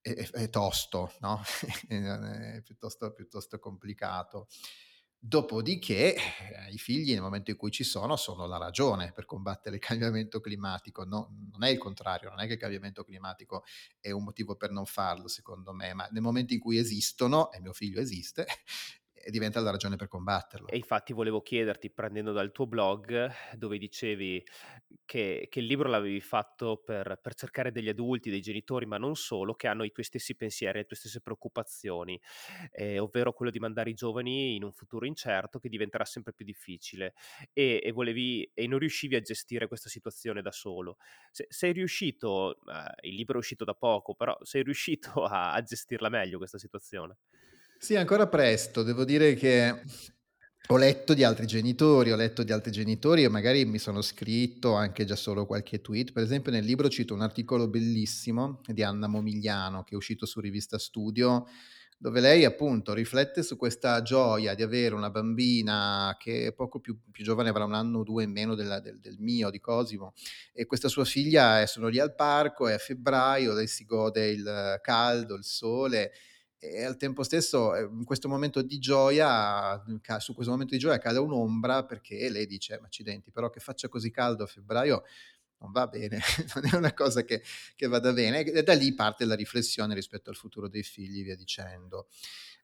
[0.02, 1.42] è, è tosto, no?
[1.88, 4.48] è piuttosto, piuttosto complicato.
[5.24, 9.76] Dopodiché eh, i figli nel momento in cui ci sono sono la ragione per combattere
[9.76, 13.64] il cambiamento climatico, no, non è il contrario, non è che il cambiamento climatico
[14.00, 17.62] è un motivo per non farlo secondo me, ma nel momento in cui esistono, e
[17.62, 18.48] mio figlio esiste,
[19.28, 20.68] diventa la ragione per combatterlo.
[20.68, 24.44] E infatti volevo chiederti, prendendo dal tuo blog, dove dicevi
[25.06, 29.16] che, che il libro l'avevi fatto per, per, cercare degli adulti, dei genitori, ma non
[29.16, 32.20] solo, che hanno i tuoi stessi pensieri, le tue stesse preoccupazioni,
[32.72, 36.46] eh, ovvero quello di mandare i giovani in un futuro incerto che diventerà sempre più
[36.46, 37.14] difficile
[37.54, 40.98] e, e volevi, e non riuscivi a gestire questa situazione da solo.
[41.32, 45.62] Se, sei riuscito, eh, il libro è uscito da poco, però sei riuscito a, a
[45.62, 47.18] gestirla meglio questa situazione?
[47.84, 48.84] Sì, ancora presto.
[48.84, 49.82] Devo dire che
[50.68, 54.76] ho letto di altri genitori, ho letto di altri genitori e magari mi sono scritto
[54.76, 56.12] anche già solo qualche tweet.
[56.12, 60.40] Per esempio nel libro cito un articolo bellissimo di Anna Momigliano che è uscito su
[60.40, 61.48] Rivista Studio
[61.98, 67.00] dove lei appunto riflette su questa gioia di avere una bambina che è poco più,
[67.12, 70.14] più giovane, avrà un anno o due in meno della, del, del, mio, di Cosimo,
[70.54, 74.80] e questa sua figlia sono lì al parco, è a febbraio, lei si gode il
[74.82, 76.12] caldo, il sole,
[76.64, 79.84] e al tempo stesso ehm, in questo momento di gioia,
[80.20, 83.88] su questo momento di gioia cade un'ombra perché lei dice, ma accidenti, però che faccia
[83.88, 85.04] così caldo a febbraio
[85.58, 86.20] non va bene,
[86.54, 87.42] non è una cosa che,
[87.76, 91.36] che, vada bene e da lì parte la riflessione rispetto al futuro dei figli, via
[91.36, 92.08] dicendo.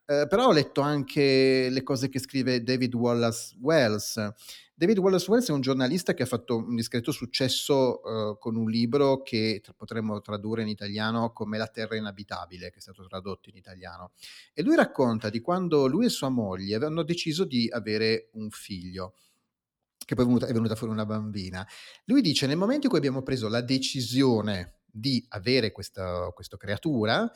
[0.06, 4.32] Eh, però ho letto anche le cose che scrive David Wallace Wells.
[4.78, 8.70] David Wallace Wells è un giornalista che ha fatto un discreto successo uh, con un
[8.70, 13.56] libro che potremmo tradurre in italiano come La terra inabitabile, che è stato tradotto in
[13.56, 14.12] italiano.
[14.54, 19.14] E lui racconta di quando lui e sua moglie avevano deciso di avere un figlio
[19.96, 21.66] che poi è venuta, è venuta fuori una bambina.
[22.04, 27.28] Lui dice, nel momento in cui abbiamo preso la decisione di avere questa, questa creatura,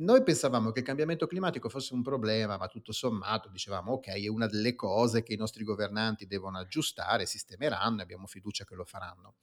[0.00, 4.28] noi pensavamo che il cambiamento climatico fosse un problema, ma tutto sommato dicevamo ok, è
[4.28, 8.84] una delle cose che i nostri governanti devono aggiustare, sistemeranno e abbiamo fiducia che lo
[8.84, 9.36] faranno.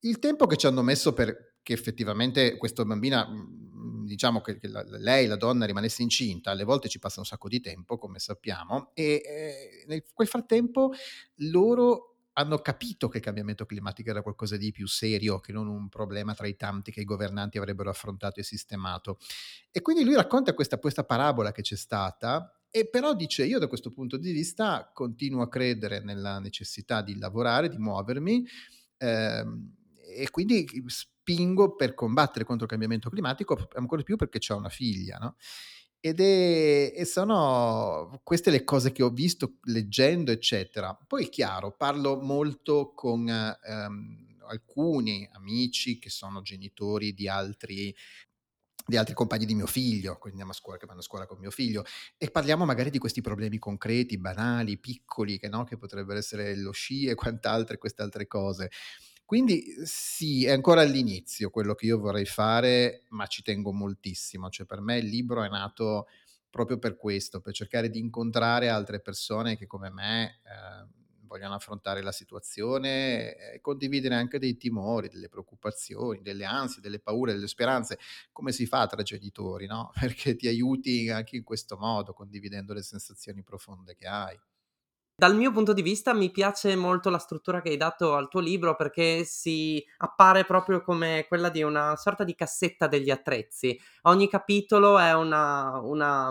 [0.00, 4.66] Il tempo che ci hanno messo per che effettivamente questa bambina, mhmm, diciamo che, che
[4.66, 8.18] la, lei, la donna, rimanesse incinta, alle volte ci passa un sacco di tempo, come
[8.18, 10.92] sappiamo, e eh, nel quel frattempo
[11.36, 15.88] loro hanno capito che il cambiamento climatico era qualcosa di più serio che non un
[15.88, 19.18] problema tra i tanti che i governanti avrebbero affrontato e sistemato.
[19.70, 23.66] E quindi lui racconta questa, questa parabola che c'è stata e però dice io da
[23.66, 28.46] questo punto di vista continuo a credere nella necessità di lavorare, di muovermi
[28.96, 29.74] ehm,
[30.16, 34.70] e quindi spingo per combattere contro il cambiamento climatico ancora di più perché ho una
[34.70, 35.36] figlia, no?
[36.04, 40.98] Ed è, e sono queste le cose che ho visto leggendo, eccetera.
[41.06, 47.94] Poi, chiaro, parlo molto con ehm, alcuni amici che sono genitori di altri
[48.84, 51.38] di altri compagni di mio figlio, quindi andiamo a scuola, che vanno a scuola con
[51.38, 51.84] mio figlio,
[52.18, 55.62] e parliamo magari di questi problemi concreti, banali, piccoli, che, no?
[55.62, 58.70] che potrebbero essere lo sci e quant'altre, queste altre cose.
[59.32, 64.50] Quindi sì, è ancora all'inizio quello che io vorrei fare, ma ci tengo moltissimo.
[64.50, 66.06] Cioè per me il libro è nato
[66.50, 70.86] proprio per questo, per cercare di incontrare altre persone che come me eh,
[71.22, 77.32] vogliono affrontare la situazione e condividere anche dei timori, delle preoccupazioni, delle ansie, delle paure,
[77.32, 77.98] delle speranze,
[78.32, 79.92] come si fa tra genitori, no?
[79.98, 84.38] Perché ti aiuti anche in questo modo, condividendo le sensazioni profonde che hai.
[85.14, 88.40] Dal mio punto di vista mi piace molto la struttura che hai dato al tuo
[88.40, 93.78] libro perché si appare proprio come quella di una sorta di cassetta degli attrezzi.
[94.02, 96.30] Ogni capitolo una, una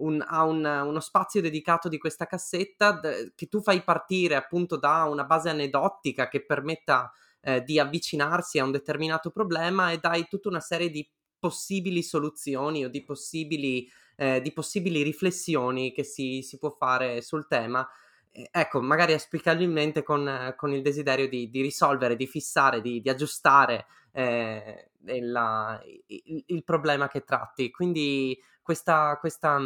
[0.00, 3.00] un, ha un, uno spazio dedicato di questa cassetta
[3.34, 8.64] che tu fai partire appunto da una base aneddotica che permetta eh, di avvicinarsi a
[8.64, 14.40] un determinato problema e dai tutta una serie di possibili soluzioni o di possibili, eh,
[14.40, 17.86] di possibili riflessioni che si, si può fare sul tema
[18.32, 23.86] ecco, magari auspicabilmente con, con il desiderio di, di, risolvere, di fissare, di, di aggiustare
[24.12, 27.70] eh, la, il, il, problema che tratti.
[27.70, 29.58] Quindi questa, questa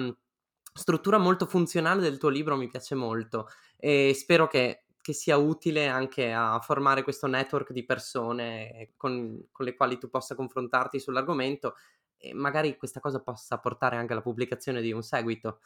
[0.73, 5.87] struttura molto funzionale del tuo libro mi piace molto e spero che, che sia utile
[5.87, 11.77] anche a formare questo network di persone con, con le quali tu possa confrontarti sull'argomento
[12.17, 15.61] e magari questa cosa possa portare anche alla pubblicazione di un seguito.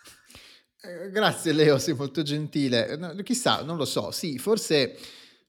[0.80, 2.96] Eh, grazie Leo, sei molto gentile.
[2.96, 4.96] No, chissà, non lo so, sì, forse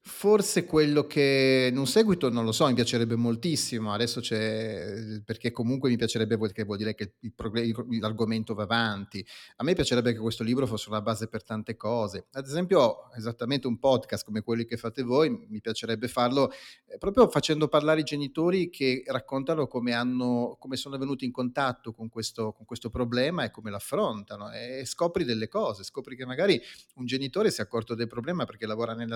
[0.02, 5.52] Forse quello che in un seguito non lo so, mi piacerebbe moltissimo, adesso c'è perché
[5.52, 9.26] comunque mi piacerebbe perché vuol dire che il progle il l'argomento va avanti.
[9.58, 12.28] A me piacerebbe che questo libro fosse una base per tante cose.
[12.32, 17.28] Ad esempio, esattamente un podcast come quelli che fate voi, mi piacerebbe farlo, ehm, proprio
[17.30, 22.54] facendo parlare i genitori che raccontano come hanno come sono venuti in contatto con questo
[22.54, 26.60] con questo problema e come l'affrontano, e scopri delle cose, scopri che magari
[26.96, 29.14] un genitore si è accorto del problema perché lavora nelle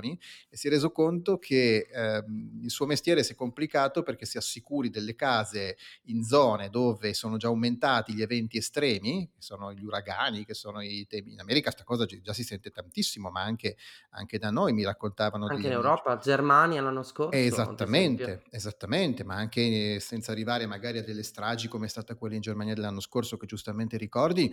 [0.00, 4.24] assicurazioni e si è reso conto che ehm, il suo mestiere si è complicato perché
[4.24, 9.72] si assicuri delle case in zone dove sono già aumentati gli eventi estremi, che sono
[9.72, 11.32] gli uragani, che sono i temi.
[11.32, 13.76] In America questa cosa già si sente tantissimo, ma anche,
[14.10, 15.72] anche da noi mi raccontavano Anche degli in.
[15.72, 17.36] Europa, Germania l'anno scorso.
[17.36, 22.40] Esattamente, esattamente, ma anche senza arrivare magari a delle stragi come è stata quella in
[22.40, 24.52] Germania dell'anno scorso che giustamente ricordi,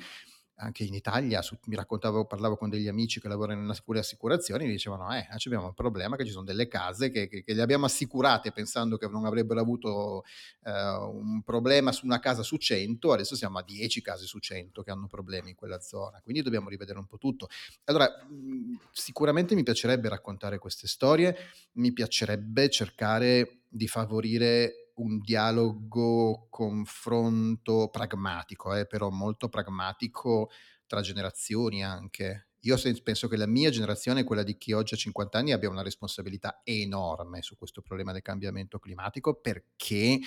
[0.57, 4.65] anche in Italia su mi raccontavo parlavo con degli amici che lavorano in assicura assicurazioni,
[4.65, 7.61] mi dicevano: "Eh, abbiamo un problema che ci son delle case che che che le
[7.61, 10.23] abbiamo assicurate pensando che non avrebbero avuto,
[10.63, 14.81] ehm, un problema su una casa su 100, adesso siamo a 10 case su 100
[14.83, 17.47] che hanno problemi in quella zona, quindi dobbiamo rivedere un po' tutto".
[17.85, 21.35] Allora, mhmm, sicuramente mi piacerebbe raccontare queste storie,
[21.73, 30.49] mi piacerebbe cercare di favorire un dialogo, confronto pragmatico, eh, però molto pragmatico
[30.85, 32.49] tra generazioni anche.
[32.61, 35.83] Io penso che la mia generazione, quella di chi oggi ha 50 anni, abbia una
[35.83, 40.19] responsabilità enorme su questo problema del cambiamento climatico, perché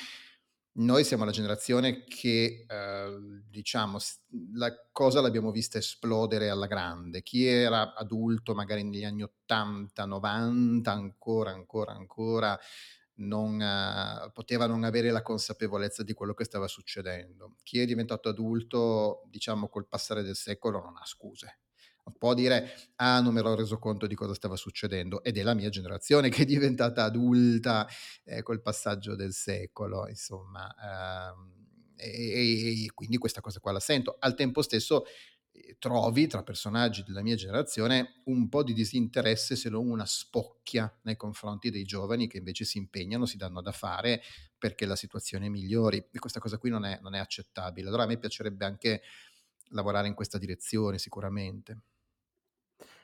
[0.72, 3.98] noi siamo la generazione che, ehm, diciamo,
[4.54, 7.22] la cosa l'abbiamo vista esplodere alla grande.
[7.22, 12.59] Chi era adulto magari negli anni '80, '90 ancora, ancora, ancora
[13.20, 17.56] non eh, poteva non avere la consapevolezza di quello che stava succedendo.
[17.62, 21.61] Chi è diventato adulto, diciamo col passare del secolo, non ha scuse.
[22.18, 25.54] Può dire: "Ah, non me ero reso conto di cosa stava succedendo." Ed è la
[25.54, 27.87] mia generazione che è diventata adulta,
[28.24, 30.74] ehm, col passaggio del secolo, insomma,
[31.33, 31.59] ehm,
[31.96, 34.16] e e quindi questa cosa qua la sento.
[34.18, 35.04] Al tempo stesso,
[35.79, 41.16] trovi tra personaggi della mia generazione un po' di disinteresse, se non una spocchia nei
[41.16, 44.23] confronti dei giovani che invece si impegnano, si danno da fare
[44.59, 47.88] perché la situazione migliori e questa cosa qui non è non è accettabile.
[47.88, 49.03] Allora a me piacerebbe anche
[49.70, 51.81] lavorare in questa direzione sicuramente.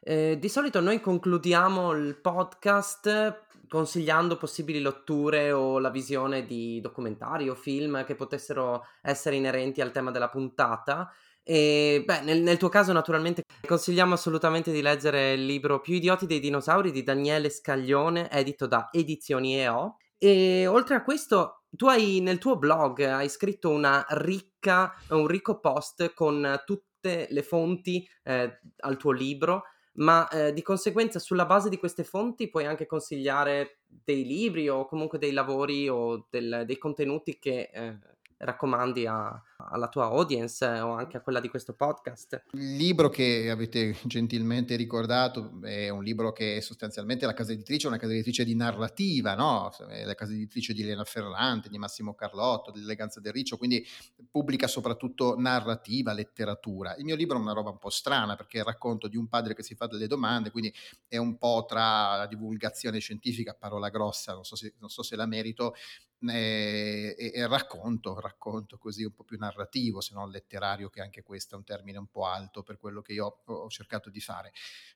[0.01, 7.49] Ehm, di solito noi concludiamo il podcast consigliando possibili letture o la visione di documentari
[7.49, 11.11] o film che potessero essere inerenti al tema della puntata.
[11.49, 16.27] E beh, nel, nel tuo caso, naturalmente, consigliamo assolutamente di leggere il libro Più idioti
[16.27, 19.97] dei dinosauri di Daniele Scaglione, edito da Edizioni EO.
[20.19, 25.61] E oltre a questo, tu hai nel tuo blog hai scritto una ricca, un ricco
[25.61, 29.63] post con tutte le fonti eh, al tuo libro
[29.99, 34.87] ma eh, di conseguenza sulla base di queste fonti puoi anche consigliare dei libri o
[34.87, 37.99] comunque dei lavori o del, dei contenuti che eh,
[38.39, 42.45] raccomandi a, alla tua audience eh, o anche a quella di questo podcast?
[42.53, 47.99] Il libro che avete gentilmente ricordato è un libro che sostanzialmente la casa editrice una
[47.99, 49.73] casa editrice di narrativa, no?
[50.05, 53.85] La casa editrice di Elena Ferrante, di Massimo Carlotto, dell'Eleganza del Riccio, quindi
[54.31, 56.97] pubblica soprattutto narrativa, letteratura.
[56.97, 59.29] Il mio libro è una roba un po' strana perché è il racconto di un
[59.29, 60.73] padre che si fa delle domande, quindi
[61.07, 65.17] è un po' tra la divulgazione scientifica, parola grossa, non so se, non so se
[65.17, 65.75] la merito,
[66.21, 69.56] e, e, e racconto, racconto così un po' più narrativo,
[70.01, 73.13] se non letterario, che anche questo è un termine un po' alto per quello che
[73.13, 74.53] io ho, cercato di fare.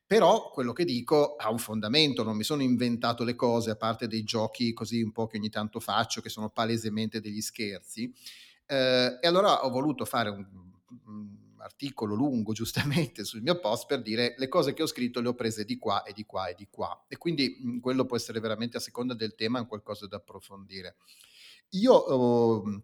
[0.07, 4.07] Però quello che dico ha un fondamento, non mi sono inventato le cose, a parte
[4.07, 8.13] dei giochi così un po' che ogni tanto faccio, che sono palesemente degli scherzi.
[8.67, 10.47] Eh, e allora ho voluto fare un,
[11.07, 15.29] un articolo lungo giustamente sul mio post per dire le cose che ho scritto le
[15.29, 18.17] ho prese di qua e di qua e di qua e quindi mh, quello può
[18.17, 20.97] essere veramente a seconda del tema un qualcosa da approfondire.
[21.75, 22.83] Io ho,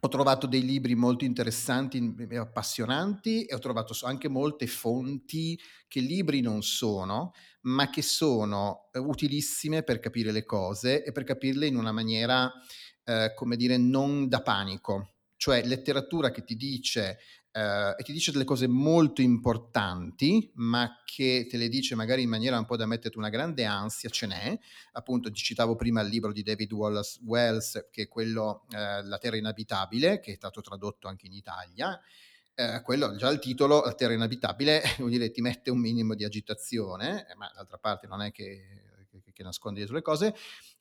[0.00, 6.00] ho trovato dei libri molto interessanti e appassionanti e ho trovato anche molte fonti che
[6.00, 7.32] libri non sono,
[7.62, 12.52] ma che sono eh, utilissime per capire le cose e per capirle in una maniera,
[13.04, 15.12] eh, come dire, non da panico.
[15.36, 17.18] Cioè letteratura che ti dice
[17.56, 22.28] eh, e ti dice delle cose molto importanti, ma che te le dice magari in
[22.28, 24.58] maniera un po' da metterti una grande ansia, ce n'è.
[24.92, 29.16] Appunto, ti citavo prima il libro di David Wallace Wells, che è quello eh, La
[29.16, 31.98] Terra inabitabile, che è stato tradotto anche in Italia.
[32.54, 36.24] Eh, quello, già il titolo, La Terra inabitabile, vuol dire ti mette un minimo di
[36.24, 40.34] agitazione, ma d'altra parte non è che, che, che nasconde dietro le cose.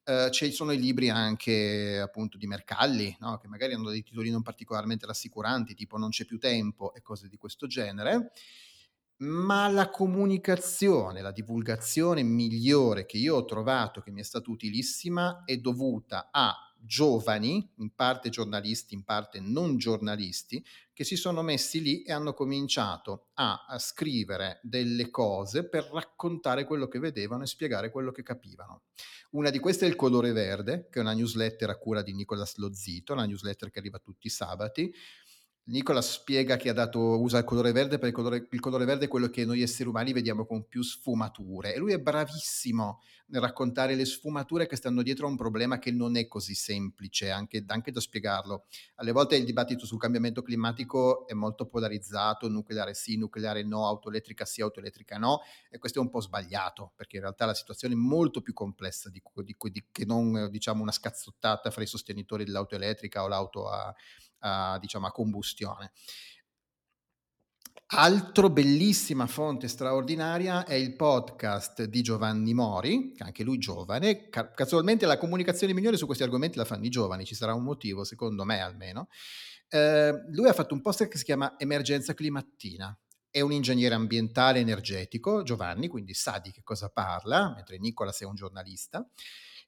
[0.06, 3.38] Uh, ci sono i libri anche appunto di Mercalli, no?
[3.38, 7.28] che magari hanno dei titoli non particolarmente rassicuranti, tipo Non c'è più tempo e cose
[7.28, 8.32] di questo genere.
[9.18, 15.44] ma la comunicazione, la divulgazione migliore che io ho trovato, che mi è stata utilissima,
[15.46, 20.64] è dovuta a giovani, in parte giornalisti, in parte non giornalisti,
[20.94, 26.64] che si sono messi lì e hanno cominciato a, a, scrivere delle cose per raccontare
[26.64, 28.84] quello che vedevano e spiegare quello che capivano.
[29.32, 32.56] Una di queste è il Colore Verde, che è una newsletter a cura di Nicolas
[32.56, 34.94] Lozzito, una newsletter che arriva tutti i sabati,
[35.68, 39.06] Nicola spiega che ha dato, usa il colore verde perché il colore, il colore, verde
[39.06, 43.42] è quello che noi esseri umani vediamo con più sfumature e lui è bravissimo nel
[43.42, 47.64] raccontare le sfumature che stanno dietro a un problema che non è così semplice anche,
[47.66, 48.66] anche da spiegarlo.
[48.98, 54.46] Alle volte il dibattito sul cambiamento climatico è molto polarizzato, nucleare sì, nucleare no, autoelettrica
[54.46, 55.40] sì, autoelettrica no
[55.72, 59.10] e questo è un po' sbagliato perché in realtà la situazione è molto più complessa
[59.10, 63.68] di, di, di, che non diciamo una scazzottata fra i sostenitori dell'auto elettrica o l'auto
[63.68, 63.92] a
[64.46, 65.92] a, diciamo, a combustione.
[67.88, 74.28] Altro bellissima fonte straordinaria è il podcast di Giovanni Mori, che anche lui giovane.
[74.30, 78.04] Casualmente la comunicazione migliore su questi argomenti la fanno i giovani, ci sarà un motivo,
[78.04, 79.08] secondo me almeno.
[79.70, 82.98] Eh, lui ha fatto un post che si chiama Emergenza Climattina.
[83.30, 88.26] È un ingegnere ambientale energetico, Giovanni, quindi sa di che cosa parla, mentre Nicolas è
[88.26, 89.08] un giornalista.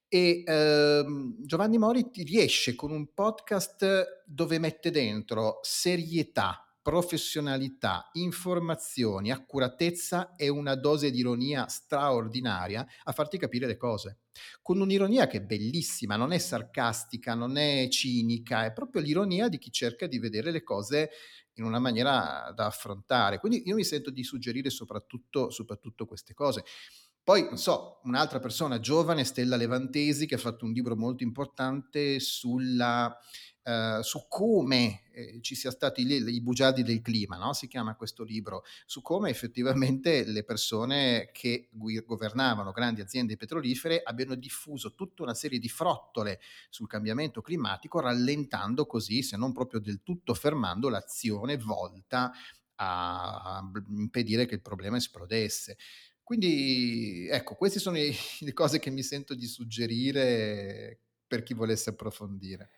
[0.09, 10.37] E ehm, Giovanni Mori riesce con un podcast dove mette dentro serietà, professionalità, informazioni, accuratezza
[10.37, 14.19] e una dose di ironia straordinaria a farti capire le cose.
[14.61, 19.57] Con un'ironia che è bellissima, non è sarcastica, non è cinica, è proprio l'ironia di
[19.57, 21.09] chi cerca di vedere le cose
[21.55, 23.39] in una maniera da affrontare.
[23.39, 26.63] Quindi io mi sento di suggerire soprattutto, soprattutto queste cose.
[27.27, 32.21] Poi, non so, un'altra persona giovane, Stella Levantesi, che ha fatto un libro molto importante
[32.21, 33.19] sulla,
[33.63, 37.51] eh, su come eh, ci sia stati lì, i bugiardi del clima, no?
[37.51, 44.35] si chiama questo libro, su come effettivamente le persone che governavano grandi aziende petrolifere abbiano
[44.35, 50.01] diffuso tutta una serie di frottole sul cambiamento climatico, rallentando così, se non proprio del
[50.01, 52.31] tutto fermando, l'azione volta
[52.79, 55.77] a impedire che il problema esplodesse.
[56.27, 57.95] Quindi ecco, queste sono
[58.41, 62.69] le cose che mi sento di suggerire per chi volesse approfondire.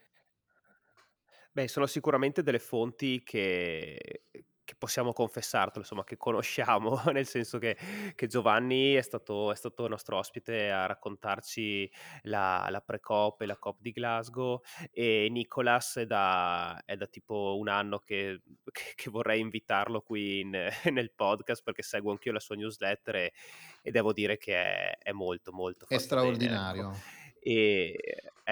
[1.52, 4.24] Beh, sono sicuramente delle fonti che
[4.70, 7.76] che possiamo confessartelo, insomma, che conosciamo, nel senso che,
[8.14, 11.92] che Giovanni è stato, è stato nostro ospite a raccontarci
[12.24, 14.62] la, la pre-COP e la COP di Glasgow
[14.92, 18.42] e Nicolas è da, è da tipo un anno che,
[18.72, 20.52] che, che vorrei invitarlo qui in,
[20.94, 23.34] nel podcast perché seguo anch'io la sua newsletter e,
[23.82, 26.90] e devo dire che è, è molto molto è straordinario.
[26.90, 27.98] Bene, ecco e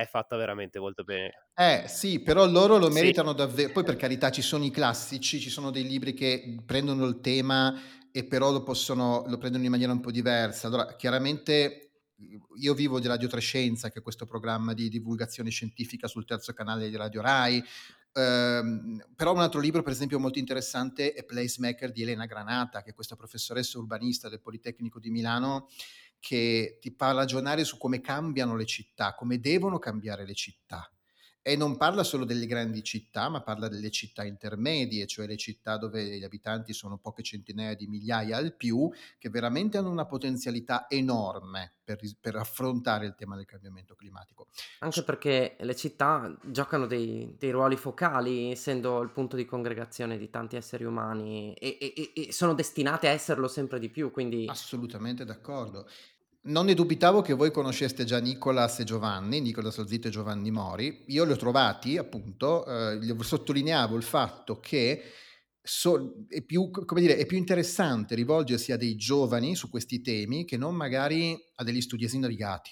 [0.01, 1.47] è fatta veramente molto bene.
[1.55, 3.35] Eh sì, però loro lo meritano sì.
[3.35, 3.71] davvero.
[3.71, 7.75] Poi per carità ci sono i classici, ci sono dei libri che prendono il tema
[8.11, 10.67] e però lo possono, lo prendono in maniera un po' diversa.
[10.67, 11.87] Allora, chiaramente
[12.59, 16.89] io vivo di Radio Trescenza, che è questo programma di divulgazione scientifica sul terzo canale
[16.89, 17.63] di Radio Rai,
[18.13, 22.91] ehm, però un altro libro, per esempio, molto interessante è Placemaker di Elena Granata, che
[22.91, 25.69] è questa professoressa urbanista del Politecnico di Milano,
[26.19, 30.91] che ti fa ragionare su come cambiano le città, come devono cambiare le città.
[31.47, 35.77] E non parla solo delle grandi città, ma parla delle città intermedie, cioè le città
[35.77, 40.87] dove gli abitanti sono poche centinaia di migliaia al più, che veramente hanno una potenzialità
[40.89, 44.47] enorme per, per affrontare il tema del cambiamento climatico.
[44.79, 50.29] Anche perché le città giocano dei, dei, ruoli focali, essendo il punto di congregazione di
[50.29, 54.11] tanti esseri umani, e, e, e sono destinate a esserlo sempre di più.
[54.11, 54.47] Quindi...
[54.49, 55.87] Assolutamente d'accordo.
[56.47, 61.03] Non ne dubitavo che voi conosceste già Nicolas e Giovanni, Nicolas Lozzito e Giovanni Mori.
[61.07, 65.03] Io li ho trovati, appunto, eh, sottolineavo il fatto che
[65.61, 70.55] so, è, più, dire, è, più, interessante rivolgersi a dei giovani su questi temi che
[70.55, 72.71] non magari a degli studiosi navigati.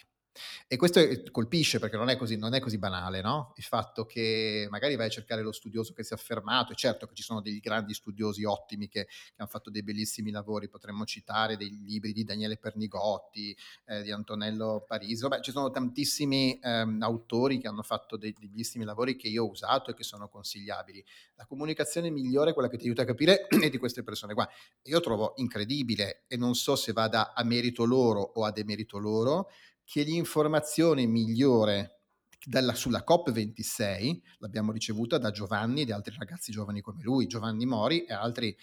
[0.68, 3.54] E questo colpisce perché non è, così, non è così banale, no?
[3.56, 7.08] Il fatto che magari vai a cercare lo studioso che si è affermato, e certo
[7.08, 11.06] che ci sono dei grandi studiosi ottimi che, che hanno fatto dei bellissimi lavori, potremmo
[11.06, 13.56] citare dei libri di Daniele Pernigotti,
[13.86, 18.84] eh, di Antonello Parisi, vabbè ci sono tantissimi ehm, autori che hanno fatto dei, bellissimi
[18.84, 21.04] lavori che io ho usato e che sono consigliabili.
[21.36, 24.48] La comunicazione migliore, quella che ti aiuta a capire, è di queste persone qua.
[24.84, 29.50] Io trovo incredibile e non so se vada a merito loro o a demerito loro,
[29.86, 32.02] che l'informazione migliore
[32.44, 37.66] dalla, sulla COP26 l'abbiamo ricevuta da Giovanni e da altri ragazzi giovani come lui, Giovanni
[37.66, 38.56] Mori e altri,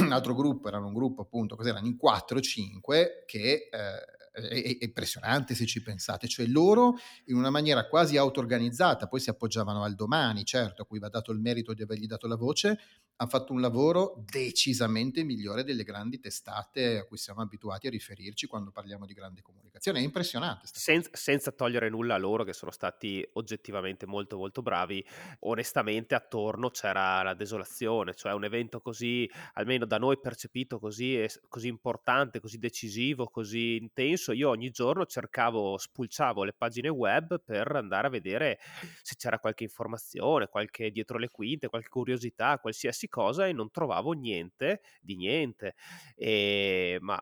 [0.00, 1.86] un altro gruppo, erano un gruppo appunto, cos'erano?
[1.86, 3.68] In 4-5 che...
[3.70, 6.96] Eh, è, impressionante se ci pensate, cioè loro
[7.26, 11.32] in una maniera quasi auto-organizzata, poi si appoggiavano al domani, certo, a cui va dato
[11.32, 12.78] il merito di avergli dato la voce,
[13.22, 18.46] hanno fatto un lavoro decisamente migliore delle grandi testate a cui siamo abituati a riferirci
[18.46, 20.00] quando parliamo di grande comunicazione.
[20.00, 20.66] È impressionante.
[20.72, 25.04] Senza, senza, togliere nulla a loro che sono stati oggettivamente molto molto bravi,
[25.40, 31.68] onestamente attorno c'era la desolazione, cioè un evento così, almeno da noi percepito così, così
[31.68, 38.08] importante, così decisivo, così intenso, io ogni giorno cercavo, spulciavo le pagine web per andare
[38.08, 38.58] a vedere
[39.02, 44.12] se c'era qualche informazione, qualche dietro le quinte, qualche curiosità, qualsiasi cosa e non trovavo
[44.12, 45.74] niente di niente.
[46.16, 47.20] E, ma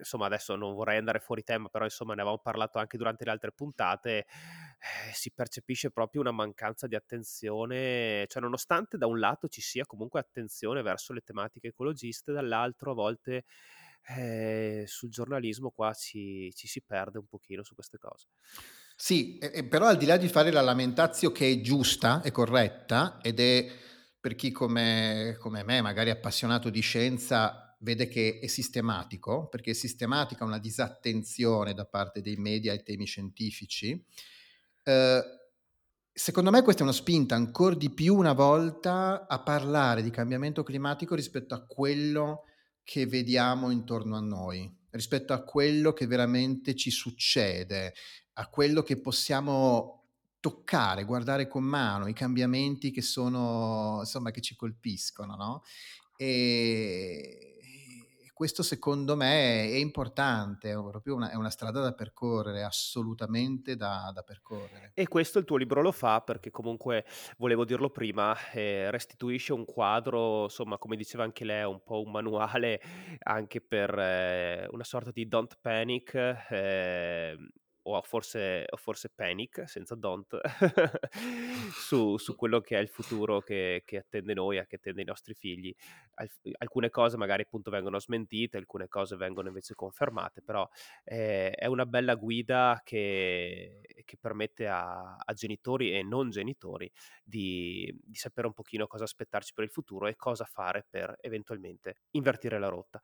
[0.00, 3.30] insomma adesso non vorrei andare fuori tema, però insomma ne avevamo parlato anche durante le
[3.30, 4.26] altre puntate, eh,
[5.12, 10.20] si percepisce proprio una mancanza di attenzione, cioè nonostante da un lato ci sia comunque
[10.20, 13.44] attenzione verso le tematiche ecologiste, dall'altro a volte
[14.16, 18.28] eh, sul giornalismo qua ci, ci si perde un pochino su queste cose.
[18.96, 23.18] Sì, e, però al di là di fare la lamentazio che è giusta e corretta
[23.22, 23.66] ed è
[24.20, 29.74] per chi come, come me, magari appassionato di scienza, vede che è sistematico, perché è
[29.74, 34.04] sistematica una disattenzione da parte dei media ai temi scientifici.
[34.84, 35.22] Eh,
[36.12, 40.62] secondo me questa è una spinta ancora di più una volta a parlare di cambiamento
[40.62, 42.44] climatico rispetto a quello
[42.82, 47.94] che vediamo intorno a noi, rispetto a quello che veramente ci succede,
[48.34, 49.99] a quello che possiamo
[50.40, 55.62] toccare, guardare con mano i cambiamenti che sono, insomma, che ci colpiscono, no?
[56.16, 57.50] E
[58.40, 64.22] questo secondo me è importante, è una, è una strada da percorrere, assolutamente da, da,
[64.22, 64.92] percorrere.
[64.94, 67.04] E questo il tuo libro lo fa perché comunque,
[67.36, 72.10] volevo dirlo prima, eh, restituisce un quadro, insomma, come diceva anche lei, un po' un
[72.10, 72.80] manuale
[73.24, 76.14] anche per eh, una sorta di don't panic.
[76.48, 77.36] Eh,
[77.82, 80.38] o forse, o forse Panic, senza Don't,
[81.72, 85.34] su, su, quello che è il futuro che, che, attende noi che attende i nostri
[85.34, 85.74] figli.
[86.58, 90.68] alcune cose magari appunto vengono smentite, alcune cose vengono invece confermate, però
[91.04, 96.90] eh, è una bella guida che, che permette a, a, genitori e non genitori
[97.22, 102.02] di, di sapere un pochino cosa aspettarci per il futuro e cosa fare per eventualmente
[102.10, 103.00] invertire la rotta.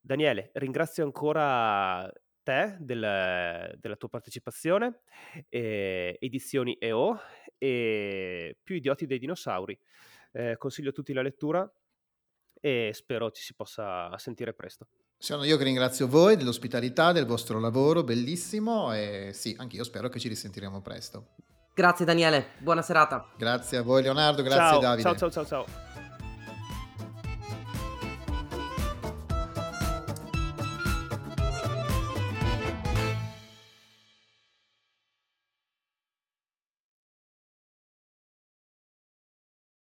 [0.00, 2.08] Daniele, ringrazio ancora
[2.46, 5.00] te del, della tua partecipazione,
[5.48, 7.18] eh, edizioni EO
[7.58, 9.76] e più idioti dei dinosauri.
[10.30, 11.68] Eh, consiglio a tutti la lettura
[12.60, 14.86] e spero ci si possa sentire presto.
[15.18, 20.08] Sono io che ringrazio voi dell'ospitalità, del vostro lavoro bellissimo e sì, anche io spero
[20.08, 21.34] che ci risentiremo presto.
[21.74, 23.32] Grazie Daniele, buona serata.
[23.36, 25.02] Grazie a voi Leonardo, grazie ciao, Davide.
[25.02, 25.95] Ciao ciao ciao ciao.